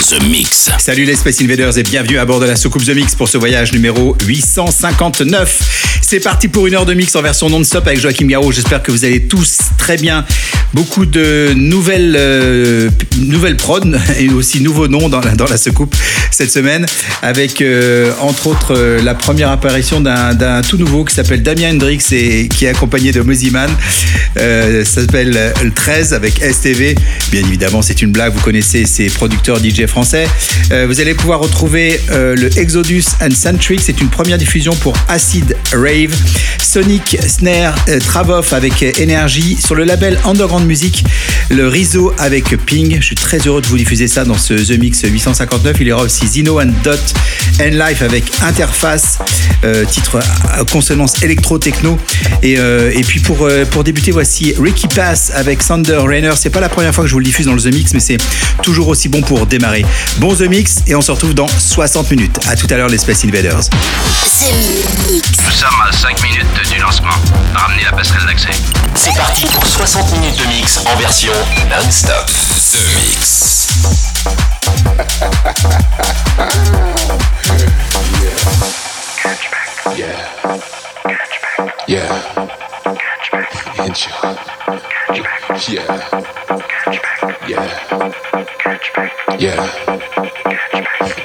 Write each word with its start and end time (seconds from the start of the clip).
The 0.00 0.22
Mix. 0.30 0.70
Salut 0.78 1.04
les 1.04 1.16
Space 1.16 1.40
Invaders 1.40 1.76
et 1.76 1.82
bienvenue 1.82 2.18
à 2.18 2.24
bord 2.24 2.38
de 2.38 2.46
la 2.46 2.54
soucoupe 2.54 2.84
The 2.84 2.94
Mix 2.94 3.16
pour 3.16 3.28
ce 3.28 3.36
voyage 3.36 3.72
numéro 3.72 4.16
859. 4.26 5.98
C'est 6.00 6.20
parti 6.20 6.46
pour 6.48 6.66
une 6.66 6.74
heure 6.74 6.86
de 6.86 6.94
mix 6.94 7.14
en 7.16 7.22
version 7.22 7.50
non-stop 7.50 7.86
avec 7.86 8.00
Joachim 8.00 8.26
Garraud. 8.26 8.52
J'espère 8.52 8.82
que 8.82 8.92
vous 8.92 9.04
allez 9.04 9.26
tous 9.26 9.58
très 9.76 9.96
bien. 9.96 10.24
Beaucoup 10.72 11.04
de 11.04 11.52
nouvelles, 11.54 12.14
euh, 12.16 12.90
nouvelles 13.18 13.56
prod 13.56 13.98
et 14.18 14.30
aussi 14.30 14.60
nouveaux 14.60 14.88
noms 14.88 15.08
dans 15.08 15.20
la, 15.20 15.34
dans 15.34 15.46
la 15.46 15.58
soucoupe 15.58 15.94
cette 16.30 16.52
semaine 16.52 16.86
avec 17.22 17.60
euh, 17.60 18.12
entre 18.20 18.46
autres 18.46 18.76
euh, 18.76 19.02
la 19.02 19.14
première 19.14 19.50
apparition 19.50 20.00
d'un 20.00 20.62
tout 20.62 20.76
nouveau 20.76 21.04
qui 21.04 21.14
s'appelle 21.14 21.42
Damien 21.42 21.72
Hendrix 21.72 22.04
et 22.12 22.48
qui 22.48 22.66
est 22.66 22.68
accompagné 22.68 23.10
de 23.10 23.20
Moziman. 23.20 23.70
Euh, 24.36 24.84
ça 24.84 25.00
s'appelle 25.00 25.32
euh, 25.36 25.52
le 25.64 25.72
13 25.72 26.14
avec 26.14 26.34
STV. 26.34 26.94
Bien 27.32 27.40
évidemment, 27.40 27.82
c'est 27.82 28.02
une 28.02 28.12
blague. 28.12 28.32
Vous 28.32 28.40
connaissez 28.40 28.86
ces 28.86 29.06
producteurs 29.06 29.58
DJ 29.58 29.86
français. 29.88 30.26
Euh, 30.72 30.86
vous 30.86 31.00
allez 31.00 31.14
pouvoir 31.14 31.40
retrouver 31.40 32.00
euh, 32.10 32.34
le 32.36 32.56
Exodus 32.58 33.04
and 33.20 33.34
Centric. 33.34 33.80
C'est 33.82 34.00
une 34.00 34.08
première 34.08 34.38
diffusion 34.38 34.74
pour 34.76 34.94
Acid 35.08 35.56
Rave. 35.72 36.14
Sonic 36.62 37.16
Snare 37.26 37.74
euh, 37.88 37.98
Travoff 37.98 38.52
avec 38.52 38.82
euh, 38.82 38.92
Energy. 39.02 39.56
Sur 39.56 39.74
le 39.74 39.84
label 39.84 40.18
Underground 40.24 40.66
Music, 40.66 41.04
le 41.50 41.66
Rizzo 41.68 42.12
avec 42.18 42.56
Ping. 42.66 42.98
Je 43.00 43.04
suis 43.04 43.14
très 43.14 43.38
heureux 43.38 43.62
de 43.62 43.66
vous 43.66 43.78
diffuser 43.78 44.08
ça 44.08 44.24
dans 44.24 44.36
ce 44.36 44.54
The 44.54 44.78
Mix 44.78 45.02
859. 45.02 45.76
Il 45.80 45.86
y 45.86 45.92
aura 45.92 46.04
aussi 46.04 46.26
Zino 46.26 46.60
and 46.60 46.72
Dot 46.84 47.00
and 47.60 47.70
Life 47.70 48.02
avec 48.02 48.24
Interface, 48.42 49.18
euh, 49.64 49.84
titre 49.84 50.20
à 50.52 50.64
consonance 50.64 51.22
électro-techno. 51.22 51.98
Et, 52.42 52.58
euh, 52.58 52.92
et 52.94 53.02
puis 53.02 53.20
pour, 53.20 53.46
euh, 53.46 53.64
pour 53.64 53.84
débuter, 53.84 54.10
voici 54.10 54.54
Ricky 54.60 54.88
Pass 54.88 55.32
avec 55.34 55.62
Sander 55.62 56.00
Rainer. 56.04 56.32
C'est 56.36 56.50
pas 56.50 56.60
la 56.60 56.68
première 56.68 56.94
fois 56.94 57.04
que 57.04 57.08
je 57.08 57.14
vous 57.14 57.20
le 57.20 57.24
diffuse 57.24 57.46
dans 57.46 57.54
le 57.54 57.62
The 57.62 57.72
Mix, 57.72 57.94
mais 57.94 58.00
c'est 58.00 58.18
toujours 58.62 58.88
aussi 58.88 59.08
bon 59.08 59.22
pour 59.22 59.46
démarrer. 59.46 59.77
Bon 60.18 60.34
The 60.34 60.42
Mix 60.42 60.76
et 60.86 60.94
on 60.94 61.00
se 61.00 61.10
retrouve 61.10 61.34
dans 61.34 61.48
60 61.48 62.10
minutes. 62.10 62.38
À 62.48 62.56
tout 62.56 62.66
à 62.70 62.76
l'heure 62.76 62.88
les 62.88 62.98
Space 62.98 63.24
Invaders. 63.24 63.60
Nous 64.40 65.52
sommes 65.52 65.80
à 65.88 65.92
5 65.92 66.22
minutes 66.22 66.46
du 66.72 66.78
lancement. 66.80 67.08
Ramenez 67.54 67.84
la 67.84 67.92
passerelle 67.92 68.26
d'accès. 68.26 68.50
C'est 68.94 69.14
parti 69.16 69.46
pour 69.46 69.64
60 69.66 70.12
minutes 70.12 70.38
de 70.38 70.44
mix 70.46 70.78
en 70.86 70.96
version 70.96 71.32
non-stop. 71.70 72.26
The 72.26 72.78
Mix. 72.96 73.68
Yeah. 79.96 80.16
Yeah. 81.86 81.88
Yeah. 81.88 82.67
and 83.32 83.96
you, 84.04 84.10
yeah, 85.68 85.96
yeah, 87.46 87.64
yeah, 89.38 89.60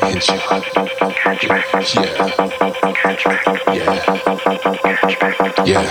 and 0.02 0.22
you, 0.28 0.38
yeah, 1.42 1.58
yeah, 3.74 3.94
yeah. 5.66 5.82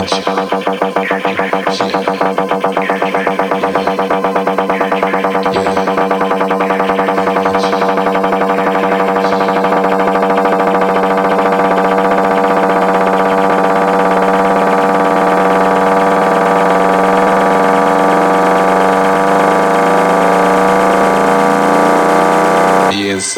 yeah. 0.00 0.57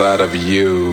Inside 0.00 0.22
of 0.22 0.34
you. 0.34 0.89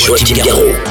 Joachim 0.00 0.34
Garraud. 0.38 0.89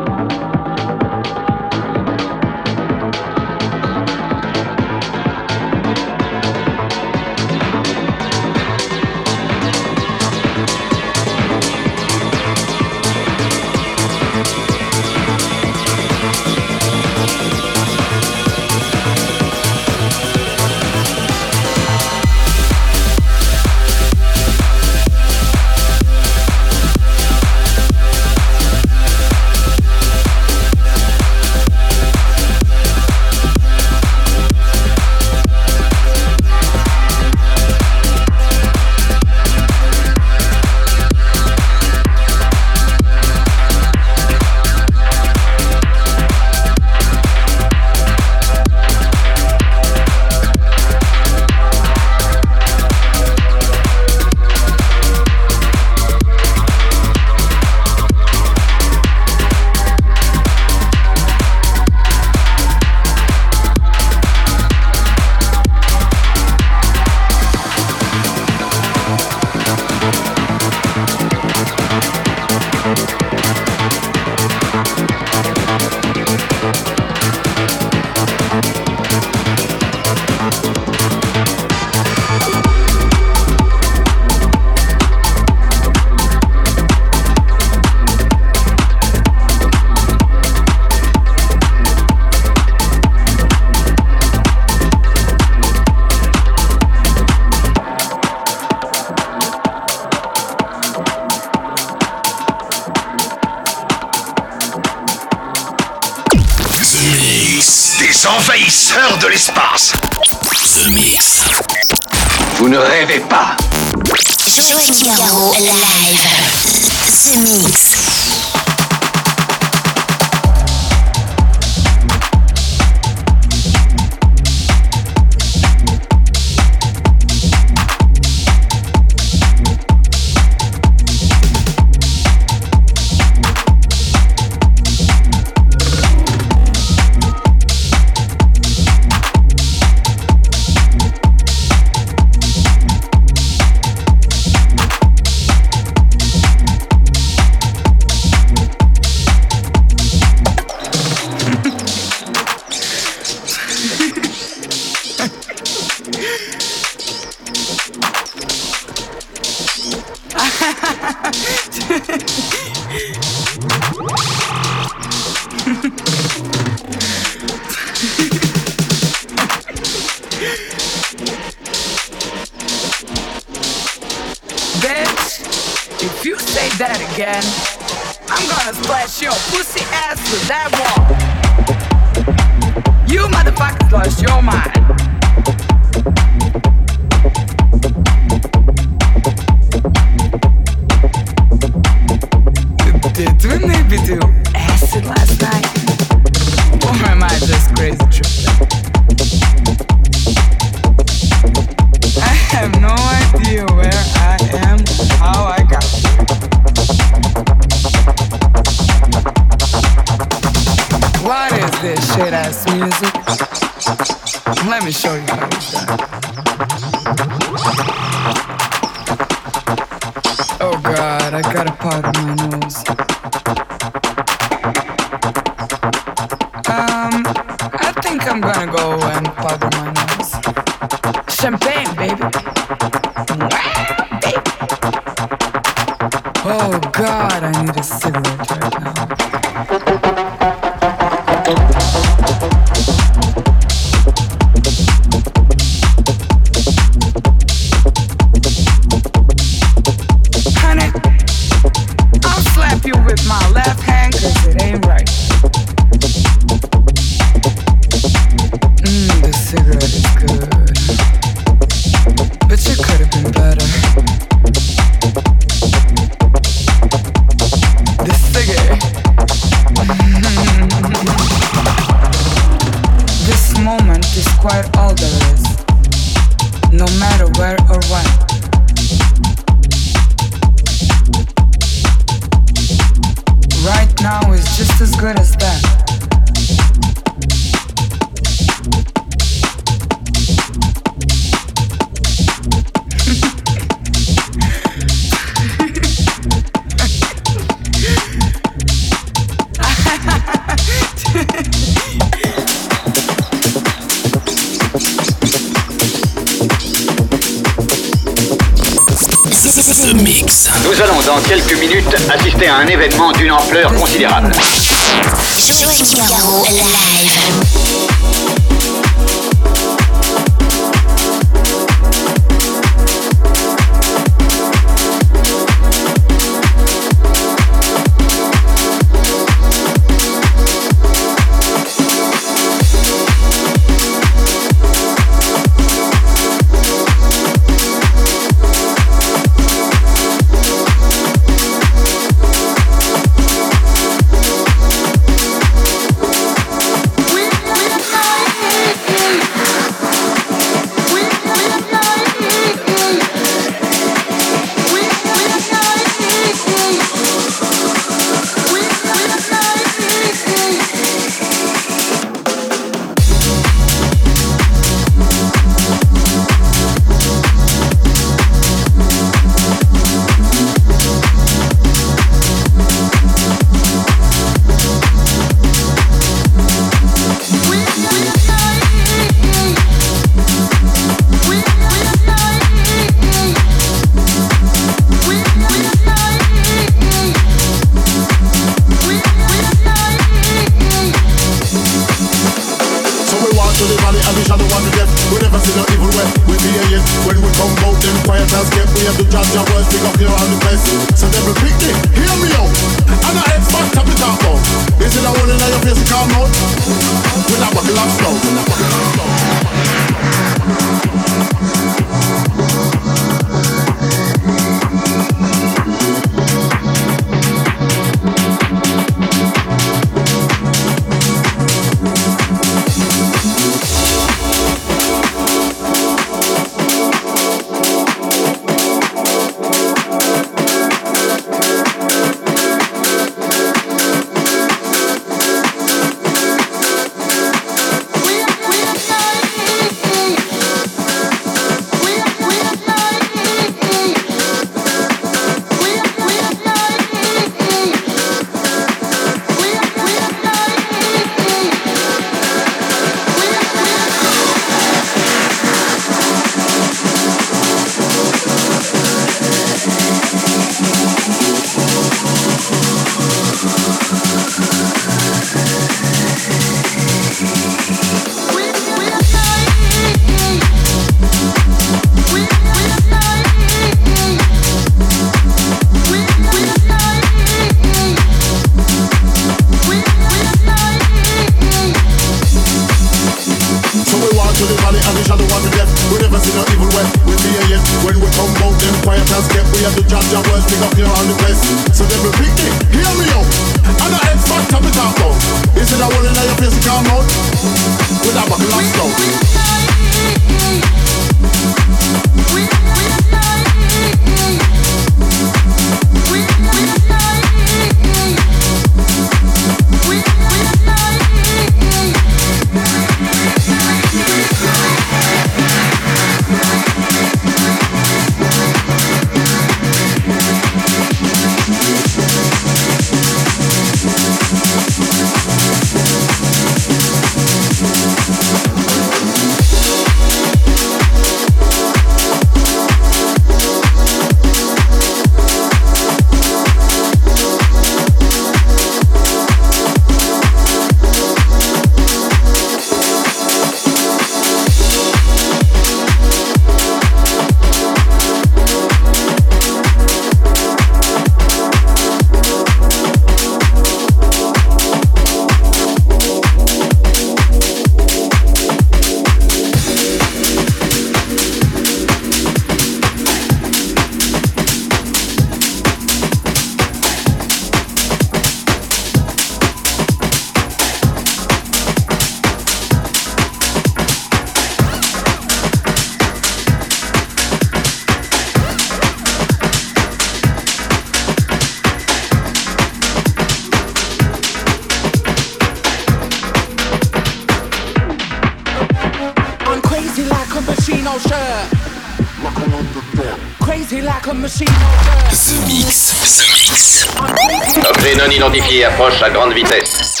Identifié 598.14 598.64
approche 598.64 599.02
à 599.02 599.10
grande 599.10 599.32
vitesse. 599.32 600.00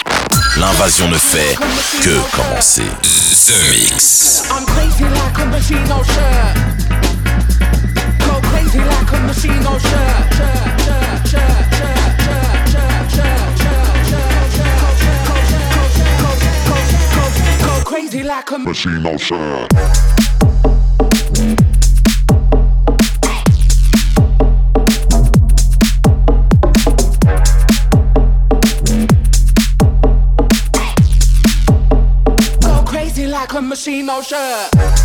L'invasion 0.56 1.08
ne 1.08 1.16
fait 1.16 1.56
que 2.02 2.36
commencer. 2.36 2.82
The 3.02 3.70
Mix. 3.70 4.44
I'm 4.50 4.64
crazy 4.64 5.04
like 5.04 5.38
a 5.38 5.44
machine, 5.46 5.78
oh 5.90 6.02
shirt. 6.04 6.56
Go 8.20 8.40
crazy 8.48 8.78
like 8.78 9.12
a 9.12 9.20
machine, 9.26 9.62
shirt. 9.62 9.80
Shirt, 9.80 10.80
shirt, 10.80 10.80
shirt, 10.80 11.28
shirt, 11.28 11.63
Go 18.24 18.30
crazy 18.30 18.32
like 18.32 18.50
a 18.50 18.58
machine, 18.58 19.06
oh 19.06 19.16
shirt. 19.18 19.70
machine, 33.74 34.06
no 34.06 34.22
shirt. 34.22 35.03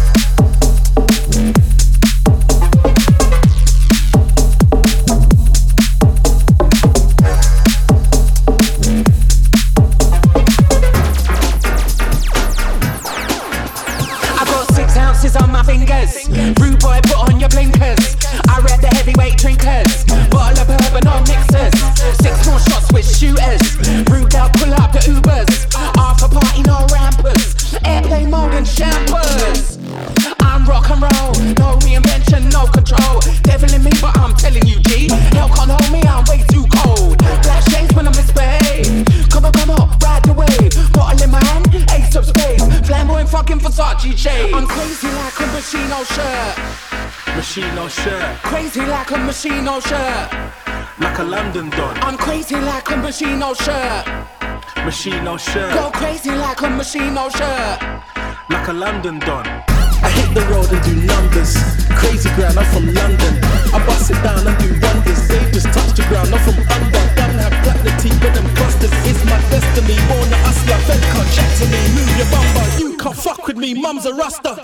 Machine, 47.60 47.78
oh 47.78 47.88
shirt. 47.89 48.38
Crazy 48.41 48.86
like 48.86 49.12
a 49.12 49.17
machine, 49.17 49.67
oh 49.67 49.82
shirt. 49.82 50.32
Like 50.98 51.19
a 51.19 51.24
London 51.24 51.69
don. 51.72 51.98
I'm 51.98 52.15
crazy 52.15 52.56
like 52.56 52.89
a 52.89 52.95
machine, 52.95 53.43
oh 53.43 53.54
shirt. 53.54 54.08
Machine, 54.86 55.28
oh, 55.28 55.36
no 55.36 55.38
shirt. 55.38 55.74
Go 55.74 55.91
crazy 55.91 56.32
like 56.32 56.62
a 56.62 56.69
machine, 56.69 57.17
oh, 57.17 57.28
no 57.28 57.30
shirt. 57.30 57.84
Like 58.50 58.67
a 58.69 58.72
London 58.72 59.19
don. 59.19 59.45
I 60.00 60.08
hit 60.08 60.34
the 60.34 60.39
road 60.48 60.72
and 60.72 60.82
do 60.88 60.95
numbers. 61.04 61.60
Crazy 62.00 62.30
ground, 62.39 62.58
I'm 62.58 62.65
from 62.72 62.93
London. 62.93 63.43
I 63.76 63.84
bust 63.86 64.10
it 64.10 64.24
down 64.24 64.48
and 64.48 64.56
do 64.56 64.72
wonders. 64.80 65.28
They 65.28 65.43
just 65.52 65.67
touch 65.76 65.91
the 66.00 66.08
ground, 66.08 66.32
I'm 66.32 66.39
from 66.39 66.56
under. 66.63 67.04
Don't 67.19 67.43
have 67.43 67.52
platinum 67.60 68.19
but 68.24 68.39
them 68.39 68.48
busters. 68.56 68.93
It's 69.04 69.19
my 69.28 69.36
destiny. 69.52 70.00
Born 70.08 70.32
a 70.32 70.38
hustler, 70.48 70.80
Fed 70.88 71.04
can't 71.12 71.28
chat 71.36 71.52
to 71.60 71.65
me. 71.67 71.82
Move 71.91 72.12
your 72.15 72.30
bumper, 72.32 72.67
you 72.80 72.95
can't 72.95 73.17
fuck 73.17 73.45
with 73.48 73.58
me. 73.58 73.74
Mum's 73.74 74.06
a 74.06 74.13
rasta. 74.13 74.63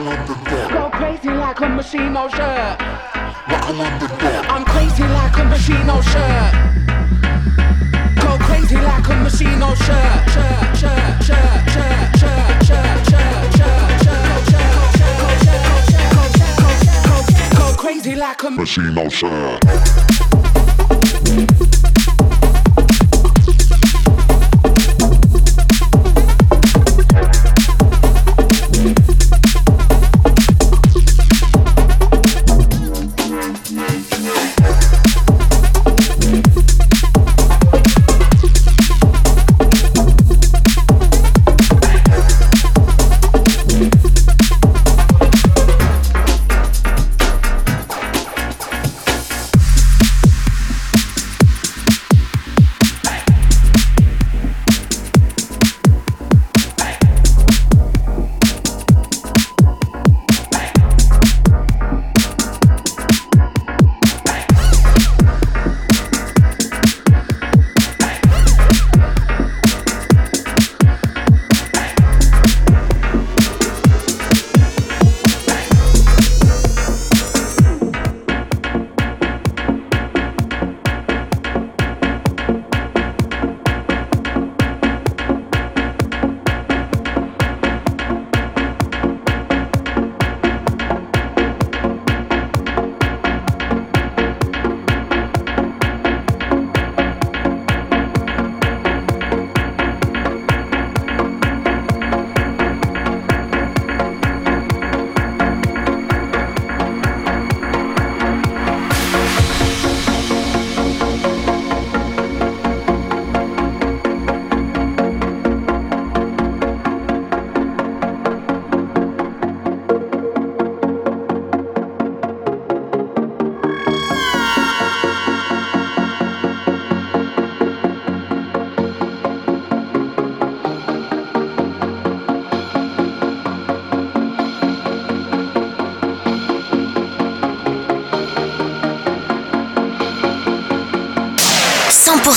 Go 0.00 0.88
crazy 0.94 1.28
like 1.28 1.60
a 1.60 1.68
machine, 1.68 2.14
no 2.14 2.26
shirt. 2.30 2.80
On 3.68 3.76
the. 3.76 3.84
I'm 4.48 4.64
crazy 4.64 5.02
like 5.02 5.36
a 5.36 5.44
machine, 5.44 5.86
no. 5.86 6.00
Go 8.16 8.38
crazy 8.38 8.76
like 8.76 9.06
a 9.08 9.16
machine, 9.16 9.58
no 9.58 9.74
machine, 9.74 10.24
shirt. 19.10 20.59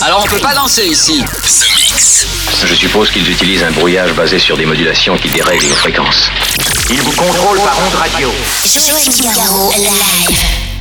Alors 0.00 0.22
on 0.24 0.26
peut 0.26 0.38
pas 0.38 0.54
danser 0.54 0.86
ici. 0.86 1.22
The 1.22 1.70
Mix. 1.76 2.26
Je 2.64 2.74
suppose 2.74 3.10
qu'ils 3.10 3.30
utilisent 3.30 3.62
un 3.62 3.70
brouillage 3.70 4.12
basé 4.12 4.38
sur 4.38 4.56
des 4.56 4.66
modulations 4.66 5.16
qui 5.16 5.28
dérèglent 5.28 5.68
nos 5.68 5.76
fréquences. 5.76 6.28
Ils 6.90 7.00
vous 7.00 7.12
contrôlent 7.12 7.60
par 7.60 7.78
onde 7.86 7.94
radio. 7.94 8.32
Garraud, 9.36 9.72
live. 9.76 10.73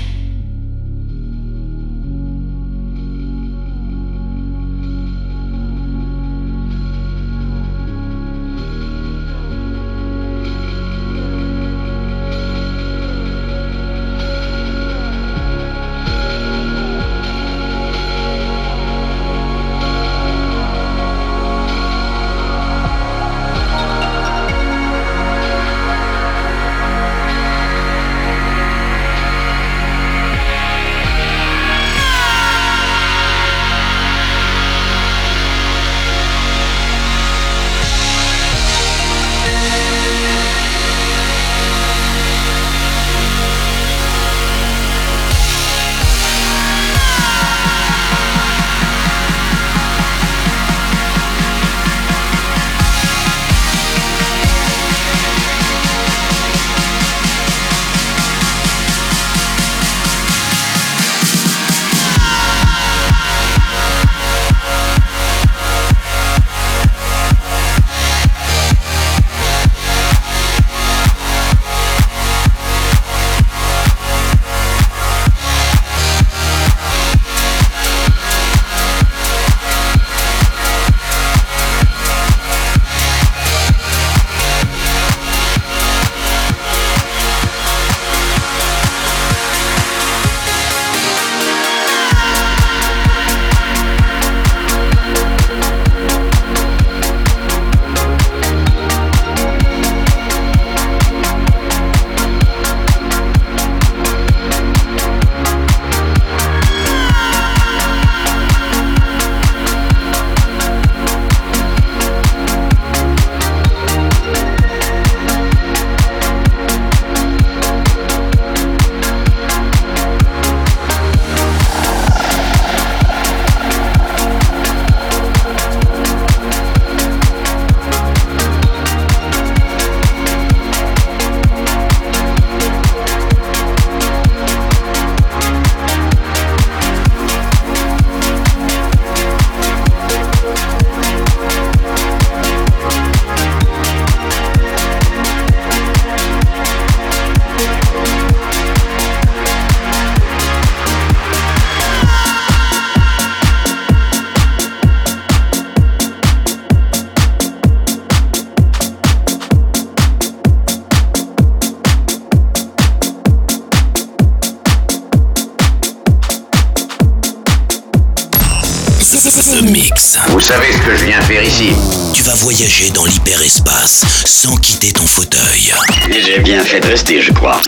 Voyager 172.56 172.92
dans 172.92 173.06
l'hyperespace 173.06 174.04
sans 174.26 174.56
quitter 174.58 174.92
ton 174.92 175.08
fauteuil. 175.08 175.74
J'ai 176.12 176.40
bien 176.40 176.64
fait 176.64 176.80
de 176.80 176.86
rester, 176.86 177.20
je 177.20 177.32
crois. 177.32 177.60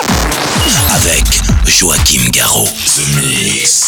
Avec 0.93 1.23
Joachim 1.65 2.29
Garraud. 2.29 2.67
The 2.67 3.01
Mix. 3.15 3.84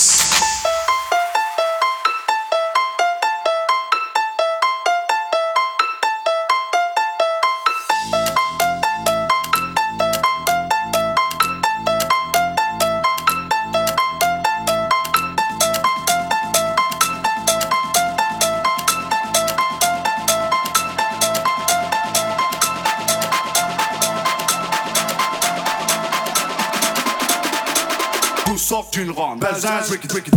times, 29.67 29.89
break 29.89 30.05
it, 30.05 30.11
break 30.11 30.27
it 30.29 30.36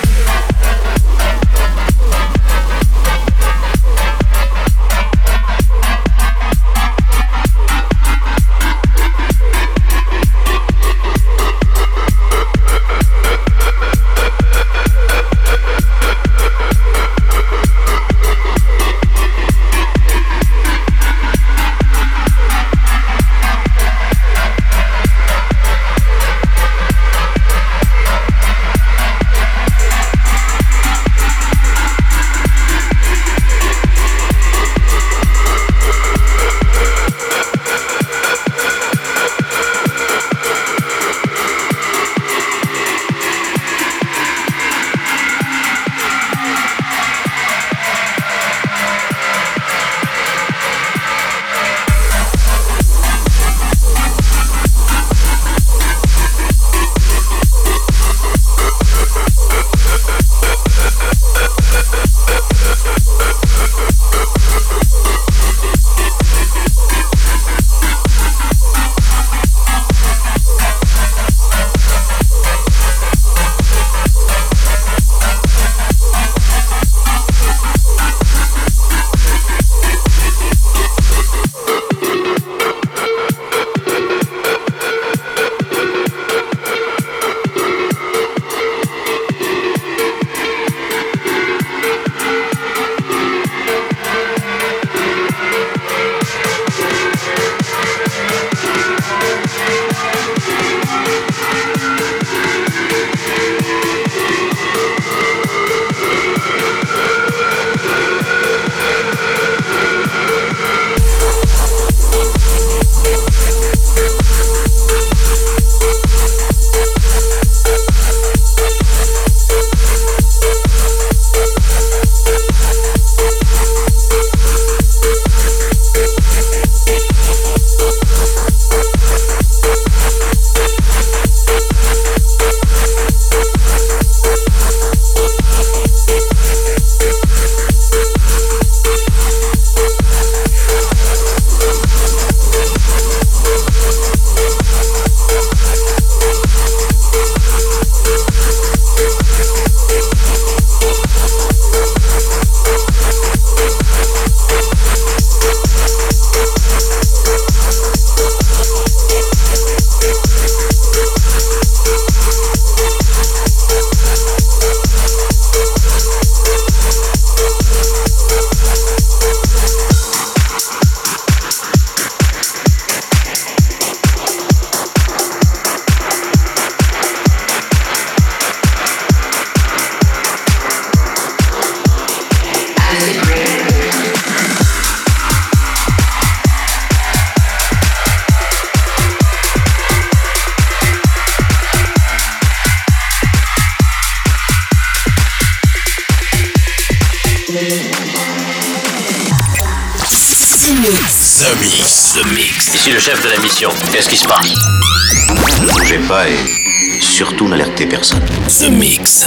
Pas 206.11 206.27
et 206.27 206.99
surtout 206.99 207.47
n'alertez 207.47 207.85
personne. 207.85 208.25
The 208.49 208.69
Mix. 208.69 209.25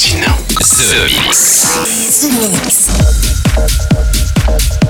Fascinant. 0.00 0.48
The. 0.48 1.10
The. 4.80 4.89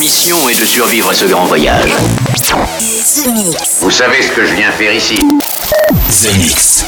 Mission 0.00 0.48
est 0.48 0.58
de 0.58 0.64
survivre 0.64 1.10
à 1.10 1.14
ce 1.14 1.26
grand 1.26 1.44
voyage. 1.44 1.90
The 2.46 3.26
Mix. 3.34 3.80
Vous 3.82 3.90
savez 3.90 4.22
ce 4.22 4.32
que 4.32 4.46
je 4.46 4.54
viens 4.54 4.72
faire 4.72 4.94
ici 4.94 5.18
The 5.18 6.36
Mix. 6.38 6.84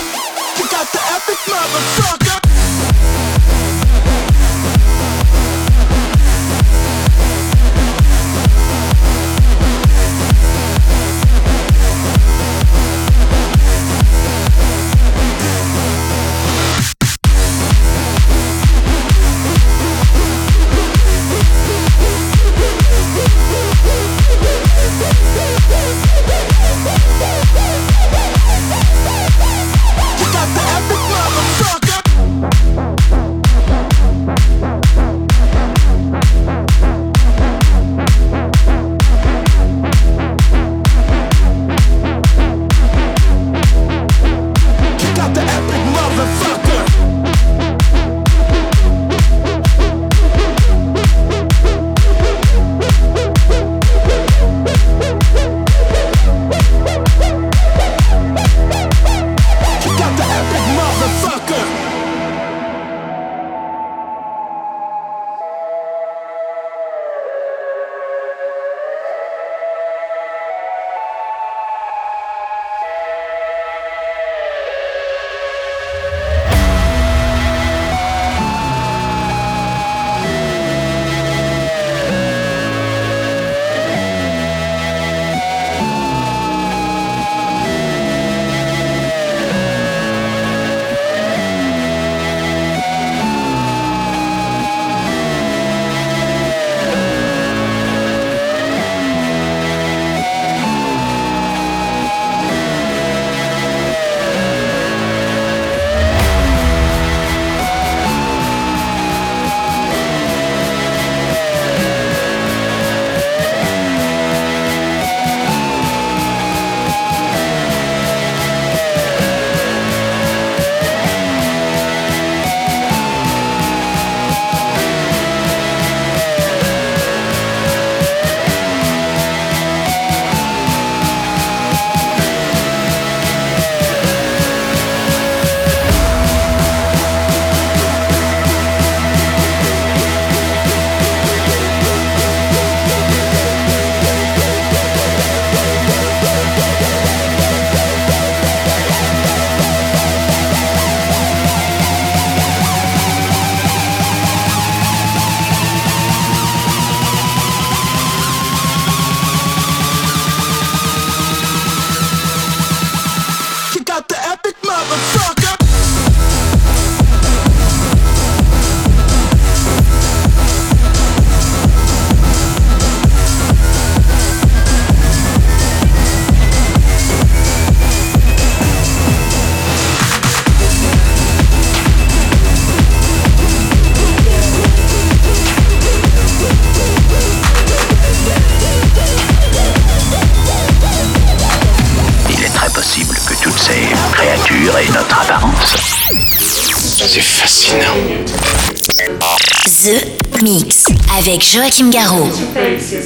Mix. 200.42 200.86
Avec 201.16 201.54
Joachim 201.54 201.90
Garraud. 201.90 202.32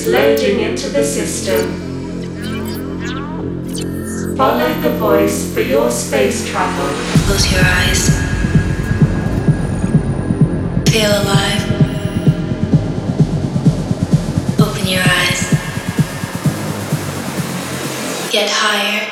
loading 0.06 0.60
into 0.60 0.88
the 0.88 1.04
system. 1.04 1.84
Follow 4.36 4.72
the 4.80 4.90
voice 4.98 5.52
for 5.52 5.60
your 5.60 5.90
space 5.90 6.48
travel. 6.50 6.88
Close 7.26 7.52
your 7.52 7.62
eyes. 7.62 8.08
Feel 10.88 11.10
alive. 11.10 11.64
Open 14.58 14.86
your 14.86 15.02
eyes. 15.02 15.50
Get 18.32 18.48
higher. 18.50 19.05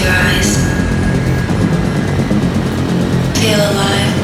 your 0.00 0.10
eyes. 0.10 0.56
Feel 3.38 3.58
alive. 3.58 4.14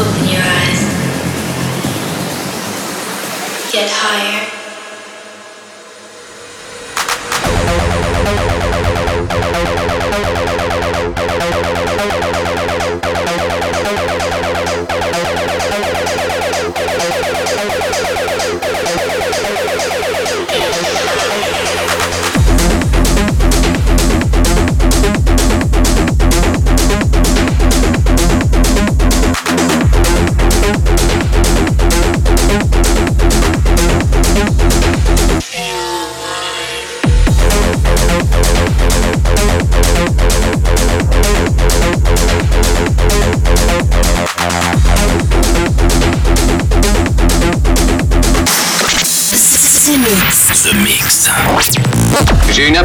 Open 0.00 0.28
your 0.28 0.42
eyes. 0.42 0.82
Get 3.72 3.90
higher. 3.90 4.57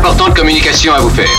Importante 0.03 0.35
communication 0.35 0.93
à 0.93 0.99
vous 0.99 1.09
faire. 1.09 1.29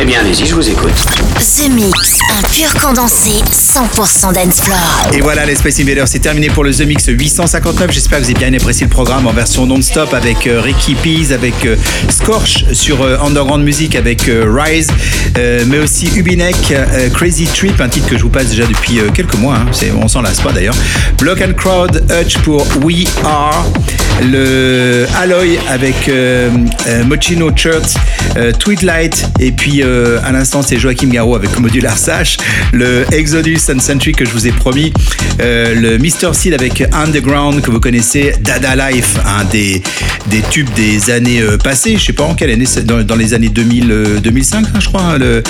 Eh 0.00 0.04
bien, 0.04 0.20
allez-y, 0.20 0.44
je 0.46 0.54
vous 0.54 0.68
écoute. 0.68 0.92
The 1.38 1.68
Mix, 1.70 2.18
un 2.36 2.42
pur 2.48 2.72
condensé 2.80 3.30
100% 3.52 4.32
dance 4.32 4.60
floor. 4.60 4.78
Et 5.12 5.20
voilà, 5.20 5.44
les 5.46 5.54
Space 5.54 5.78
Invaders, 5.80 6.08
c'est 6.08 6.18
terminé 6.18 6.48
pour 6.50 6.64
le 6.64 6.72
The 6.74 6.80
Mix 6.80 7.06
859. 7.06 7.92
J'espère 7.92 8.18
que 8.18 8.24
vous 8.24 8.30
avez 8.30 8.38
bien 8.38 8.52
apprécié 8.54 8.86
le 8.86 8.90
programme 8.90 9.26
en 9.28 9.32
version 9.32 9.66
non-stop 9.66 10.14
avec 10.14 10.46
euh, 10.48 10.60
Ricky 10.60 10.94
Pease, 10.96 11.32
avec 11.32 11.64
euh, 11.64 11.76
Scorch 12.10 12.64
sur 12.72 13.02
euh, 13.02 13.18
Underground 13.20 13.64
Music, 13.64 13.94
avec 13.94 14.28
euh, 14.28 14.44
Rise, 14.48 14.88
euh, 15.36 15.64
mais 15.66 15.78
aussi 15.78 16.10
Ubinek, 16.16 16.72
euh, 16.72 17.08
Crazy 17.10 17.46
Trip, 17.46 17.80
un 17.80 17.88
titre 17.88 18.08
que 18.08 18.16
je 18.18 18.22
vous 18.22 18.30
passe 18.30 18.48
déjà 18.48 18.66
depuis 18.66 18.98
euh, 18.98 19.10
quelques 19.12 19.36
mois. 19.36 19.56
hein. 19.56 19.70
On 20.02 20.08
s'en 20.08 20.22
lasse 20.22 20.40
pas 20.40 20.52
d'ailleurs. 20.52 20.74
Block 21.20 21.40
and 21.40 21.54
Crowd, 21.56 22.04
Hutch 22.10 22.38
pour 22.38 22.64
We 22.84 23.04
Are, 23.24 23.64
le 24.22 25.06
Alloy 25.16 25.58
avec 25.68 26.08
euh, 26.08 26.50
euh, 26.86 27.04
Mochino 27.04 27.50
Church, 27.54 27.94
euh, 28.36 28.52
Tweetlight, 28.52 29.28
et 29.40 29.52
puis 29.52 29.82
euh, 29.82 30.20
à 30.24 30.32
l'instant 30.32 30.62
c'est 30.62 30.78
Joachim 30.78 31.08
Garraud 31.08 31.36
avec 31.36 31.58
Modular 31.58 31.96
Sash, 31.96 32.36
le 32.72 33.04
Exodus 33.12 33.58
and 33.72 33.80
Century 33.80 34.12
que 34.12 34.24
je 34.24 34.30
vous 34.30 34.46
ai 34.46 34.52
promis, 34.52 34.92
euh, 35.40 35.74
le 35.74 35.98
Mr. 35.98 36.34
Seal 36.34 36.54
avec 36.54 36.82
Underground 36.92 37.62
que 37.62 37.70
vous 37.70 37.80
connaissez, 37.80 38.34
Dada 38.40 38.90
Life, 38.90 39.16
un 39.24 39.44
des, 39.44 39.82
des 40.26 40.42
tubes 40.50 40.68
des 40.74 41.10
années 41.10 41.40
euh, 41.40 41.56
passées, 41.56 41.96
je 41.96 42.04
sais 42.06 42.12
pas 42.12 42.24
en 42.24 42.34
quelle 42.34 42.50
année, 42.50 42.66
dans, 42.84 43.16
les 43.16 43.34
années 43.34 43.48
2000, 43.48 43.90
euh, 43.90 44.20
2005 44.20 44.66
hein, 44.66 44.80
je 44.80 44.88
crois, 44.88 45.02
hein, 45.02 45.18
le 45.18 45.42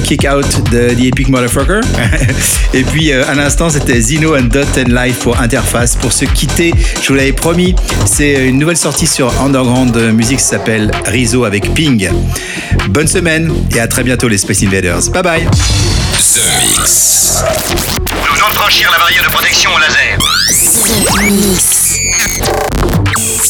Kick 0.00 0.26
Out 0.30 0.70
de 0.70 0.94
The 0.94 1.04
Epic 1.06 1.28
Motherfucker. 1.28 1.80
et 2.74 2.82
puis 2.82 3.12
à 3.12 3.34
l'instant 3.34 3.68
c'était 3.70 4.00
Zino 4.00 4.36
and 4.36 4.44
Dot 4.44 4.66
and 4.78 4.92
Life 4.92 5.18
pour 5.20 5.40
Interface. 5.40 5.96
Pour 5.96 6.12
se 6.12 6.24
quitter, 6.24 6.72
je 7.00 7.08
vous 7.08 7.14
l'avais 7.14 7.32
promis, 7.32 7.74
c'est 8.06 8.48
une 8.48 8.58
nouvelle 8.58 8.76
sortie 8.76 9.06
sur 9.06 9.32
Underground 9.42 9.96
Music 10.14 10.38
qui 10.38 10.44
s'appelle 10.44 10.90
Rizzo 11.06 11.44
avec 11.44 11.72
Ping. 11.74 12.11
Bonne 12.88 13.06
semaine 13.08 13.52
et 13.74 13.80
à 13.80 13.86
très 13.88 14.02
bientôt 14.02 14.28
les 14.28 14.38
Space 14.38 14.62
Invaders. 14.62 15.10
Bye 15.10 15.22
bye. 15.22 15.44
The 15.44 16.40
Mix. 16.60 17.42
Nous 18.10 18.34
venons 18.34 18.48
de 18.48 18.54
franchir 18.54 18.90
la 18.90 18.98
barrière 18.98 19.24
de 19.24 19.30
protection 19.30 19.70
au 19.74 19.78
laser. 19.78 20.18
The 20.48 21.30
Mix. 21.30 21.98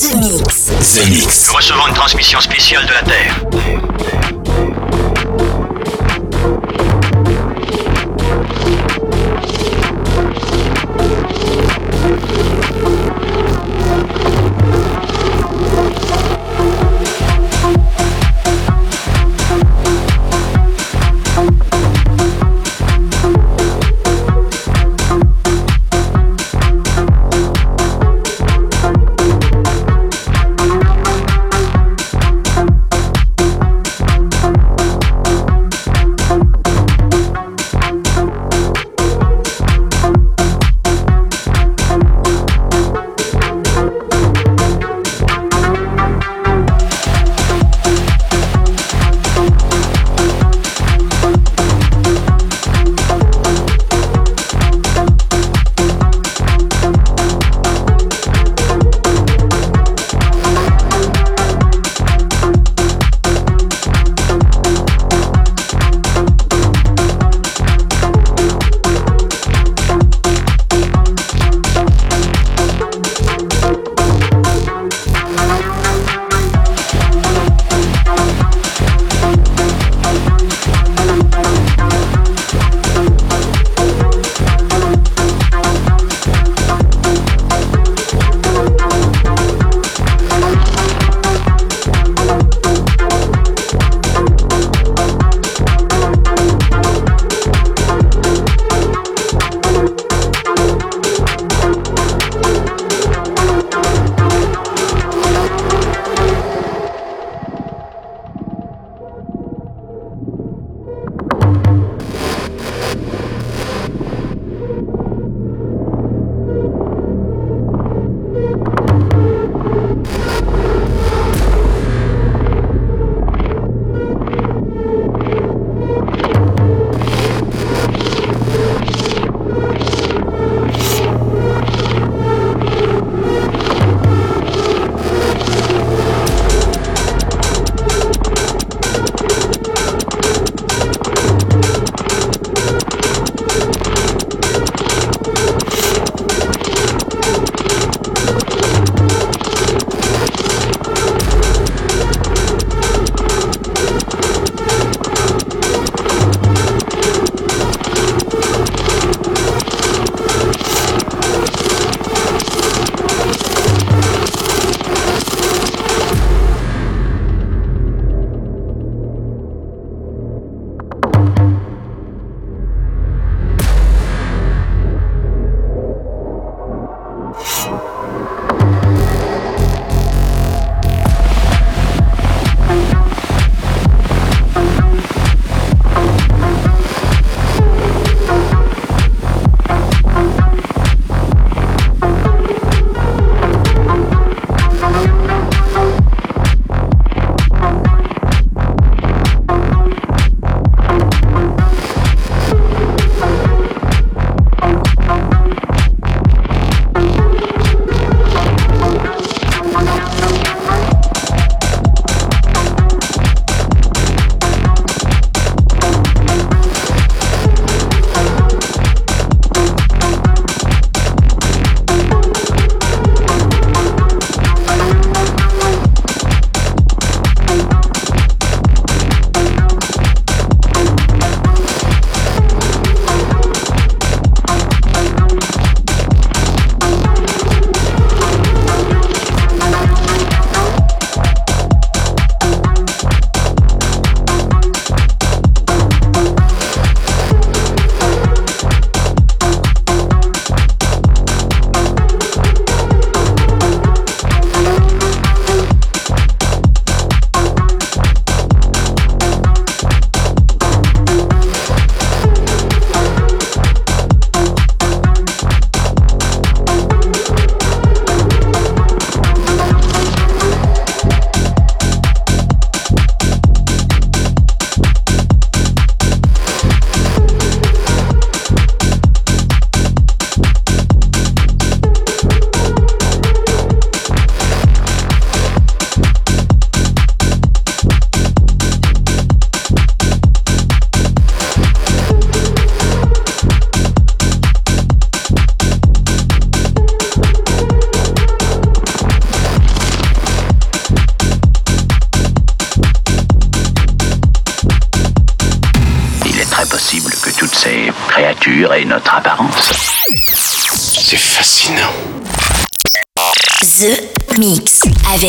The 0.00 0.14
Mix. 0.16 0.70
The 0.94 1.08
Mix. 1.08 1.46
Nous 1.48 1.54
recevons 1.54 1.86
une 1.88 1.94
transmission 1.94 2.40
spéciale 2.40 2.86
de 2.86 2.92
la 2.92 3.02
Terre. 3.02 3.40